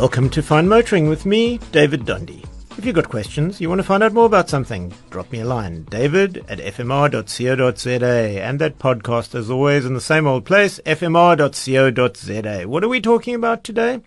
[0.00, 2.42] Welcome to Fine Motoring with me, David Dundee.
[2.78, 5.44] If you've got questions, you want to find out more about something, drop me a
[5.44, 8.42] line, david at fmr.co.za.
[8.42, 12.66] And that podcast, as always, in the same old place, fmr.co.za.
[12.66, 14.00] What are we talking about today?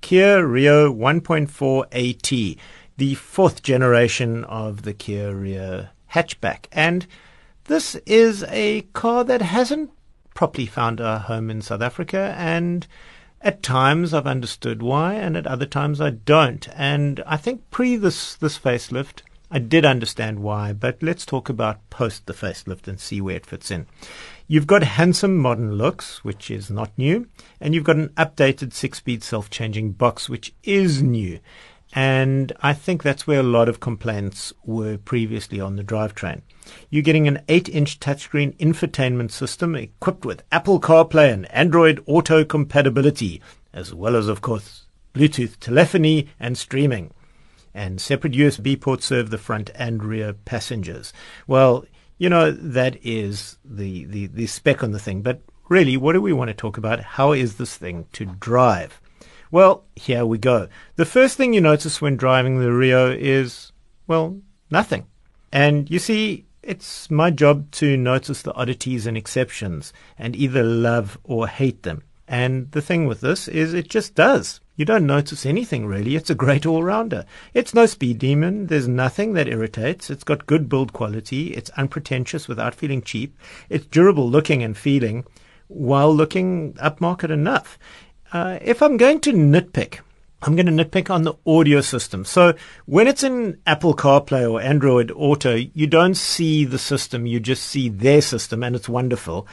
[0.00, 2.58] Kia Rio 1.4 AT,
[2.96, 6.66] the fourth generation of the Kia Rio hatchback.
[6.72, 7.06] And
[7.66, 9.92] this is a car that hasn't
[10.34, 12.88] properly found a home in South Africa and
[13.40, 16.68] at times I've understood why, and at other times I don't.
[16.74, 20.72] And I think pre this this facelift, I did understand why.
[20.72, 23.86] But let's talk about post the facelift and see where it fits in.
[24.48, 27.28] You've got handsome modern looks, which is not new,
[27.60, 31.40] and you've got an updated six-speed self-changing box, which is new.
[31.96, 36.42] And I think that's where a lot of complaints were previously on the drivetrain.
[36.90, 42.44] You're getting an 8 inch touchscreen infotainment system equipped with Apple CarPlay and Android Auto
[42.44, 43.40] compatibility,
[43.72, 47.14] as well as, of course, Bluetooth telephony and streaming.
[47.72, 51.14] And separate USB ports serve the front and rear passengers.
[51.46, 51.86] Well,
[52.18, 55.22] you know, that is the, the, the spec on the thing.
[55.22, 57.00] But really, what do we want to talk about?
[57.00, 59.00] How is this thing to drive?
[59.50, 60.68] Well, here we go.
[60.96, 63.72] The first thing you notice when driving the Rio is,
[64.06, 65.06] well, nothing.
[65.52, 71.18] And you see, it's my job to notice the oddities and exceptions and either love
[71.22, 72.02] or hate them.
[72.28, 74.60] And the thing with this is it just does.
[74.74, 76.16] You don't notice anything really.
[76.16, 77.24] It's a great all rounder.
[77.54, 78.66] It's no speed demon.
[78.66, 80.10] There's nothing that irritates.
[80.10, 81.54] It's got good build quality.
[81.54, 83.38] It's unpretentious without feeling cheap.
[83.68, 85.24] It's durable looking and feeling
[85.68, 87.78] while looking upmarket enough.
[88.32, 90.00] Uh, if I'm going to nitpick,
[90.42, 92.24] I'm going to nitpick on the audio system.
[92.24, 97.40] So when it's in Apple CarPlay or Android Auto, you don't see the system, you
[97.40, 99.46] just see their system, and it's wonderful.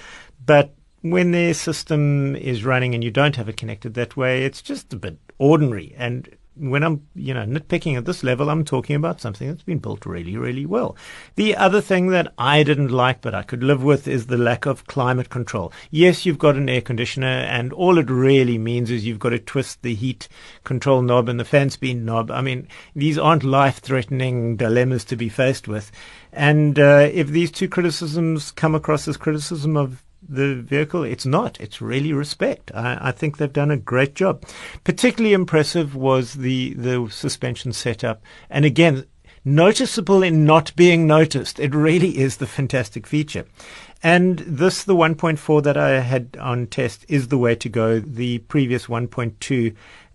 [0.45, 4.61] But when their system is running and you don't have it connected that way, it's
[4.61, 5.93] just a bit ordinary.
[5.97, 9.79] And when I'm, you know, nitpicking at this level, I'm talking about something that's been
[9.79, 10.95] built really, really well.
[11.35, 14.65] The other thing that I didn't like, but I could live with, is the lack
[14.65, 15.73] of climate control.
[15.89, 19.39] Yes, you've got an air conditioner, and all it really means is you've got to
[19.39, 20.27] twist the heat
[20.63, 22.29] control knob and the fan speed knob.
[22.29, 25.91] I mean, these aren't life-threatening dilemmas to be faced with.
[26.31, 31.03] And uh, if these two criticisms come across as criticism of the vehicle.
[31.03, 31.59] It's not.
[31.59, 32.71] It's really respect.
[32.73, 34.43] I, I, think they've done a great job.
[34.83, 39.05] Particularly impressive was the the suspension setup, and again,
[39.45, 41.59] noticeable in not being noticed.
[41.59, 43.45] It really is the fantastic feature.
[44.05, 47.99] And this, the 1.4 that I had on test, is the way to go.
[47.99, 49.73] The previous 1.2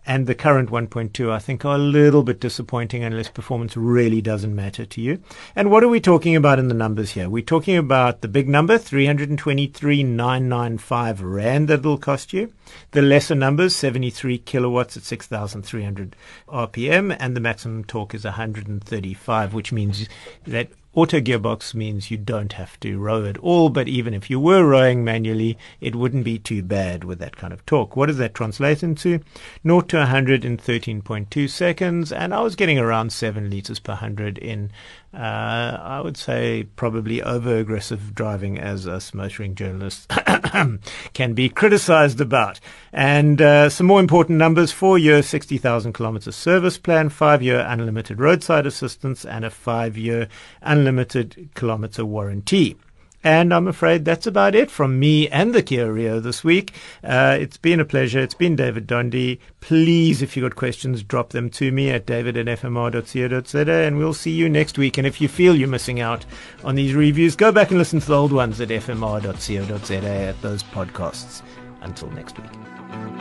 [0.09, 4.57] and the current 1.2 I think are a little bit disappointing unless performance really doesn't
[4.57, 5.23] matter to you.
[5.55, 7.29] And what are we talking about in the numbers here?
[7.29, 12.55] We're talking about the big number, 323,995 Rand that it'll cost you.
[12.93, 16.17] The lesser numbers, 73 kilowatts at 6,300
[16.49, 20.09] RPM, and the maximum torque is 135, which means
[20.47, 24.41] that Auto gearbox means you don't have to row at all, but even if you
[24.41, 27.95] were rowing manually, it wouldn't be too bad with that kind of torque.
[27.95, 29.21] What does that translate into?
[29.63, 34.39] 0 to 100 in 13.2 seconds, and I was getting around 7 liters per 100
[34.39, 34.73] in
[35.15, 40.07] uh, I would say probably over aggressive driving, as us motoring journalists
[41.13, 42.61] can be criticized about.
[42.93, 48.19] And uh, some more important numbers four year, 60,000 kilometers service plan, five year unlimited
[48.19, 50.29] roadside assistance, and a five year
[50.63, 52.77] unlimited kilometer warranty.
[53.25, 56.73] And I'm afraid that's about it from me and the Kia Rio this week.
[57.03, 58.21] Uh, it's been a pleasure.
[58.21, 59.41] It's been David Dundee.
[59.61, 64.15] Please, if you've got questions, drop them to me at david at fmr.co.za and we'll
[64.15, 64.99] see you next week.
[64.99, 66.25] And if you feel you're missing out
[66.63, 70.63] on these reviews, go back and listen to the old ones at fmr.co.za at those
[70.63, 71.43] podcasts.
[71.81, 73.18] Until next week.